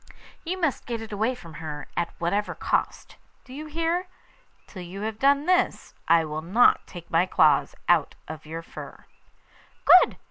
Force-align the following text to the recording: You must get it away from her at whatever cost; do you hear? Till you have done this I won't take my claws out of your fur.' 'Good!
You 0.43 0.59
must 0.59 0.87
get 0.87 0.99
it 0.99 1.11
away 1.11 1.35
from 1.35 1.53
her 1.61 1.87
at 1.95 2.11
whatever 2.17 2.55
cost; 2.55 3.17
do 3.45 3.53
you 3.53 3.67
hear? 3.67 4.07
Till 4.65 4.81
you 4.81 5.01
have 5.01 5.19
done 5.19 5.45
this 5.45 5.93
I 6.07 6.25
won't 6.25 6.57
take 6.87 7.11
my 7.11 7.27
claws 7.27 7.75
out 7.87 8.15
of 8.27 8.47
your 8.47 8.63
fur.' 8.63 9.05
'Good! 9.85 10.17